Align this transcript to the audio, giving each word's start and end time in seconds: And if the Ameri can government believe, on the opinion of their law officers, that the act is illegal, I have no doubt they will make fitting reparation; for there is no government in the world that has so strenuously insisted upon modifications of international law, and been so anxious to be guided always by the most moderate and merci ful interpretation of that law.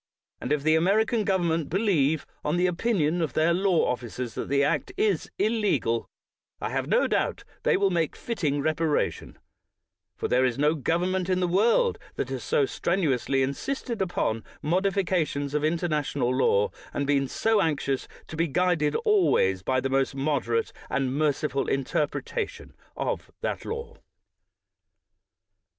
And 0.39 0.51
if 0.51 0.63
the 0.63 0.73
Ameri 0.73 1.05
can 1.05 1.23
government 1.23 1.69
believe, 1.69 2.25
on 2.43 2.57
the 2.57 2.65
opinion 2.65 3.21
of 3.21 3.33
their 3.33 3.53
law 3.53 3.85
officers, 3.85 4.33
that 4.33 4.49
the 4.49 4.63
act 4.63 4.91
is 4.97 5.29
illegal, 5.37 6.09
I 6.59 6.69
have 6.71 6.87
no 6.87 7.05
doubt 7.05 7.43
they 7.61 7.77
will 7.77 7.91
make 7.91 8.15
fitting 8.15 8.63
reparation; 8.63 9.37
for 10.15 10.27
there 10.27 10.43
is 10.43 10.57
no 10.57 10.73
government 10.73 11.29
in 11.29 11.39
the 11.39 11.47
world 11.47 11.99
that 12.15 12.29
has 12.29 12.43
so 12.43 12.65
strenuously 12.65 13.43
insisted 13.43 14.01
upon 14.01 14.43
modifications 14.63 15.53
of 15.53 15.63
international 15.63 16.33
law, 16.35 16.71
and 16.95 17.05
been 17.05 17.27
so 17.27 17.61
anxious 17.61 18.07
to 18.25 18.35
be 18.35 18.47
guided 18.47 18.95
always 19.05 19.61
by 19.61 19.79
the 19.79 19.87
most 19.87 20.15
moderate 20.15 20.73
and 20.89 21.15
merci 21.15 21.47
ful 21.47 21.67
interpretation 21.67 22.73
of 22.97 23.29
that 23.41 23.65
law. 23.65 23.97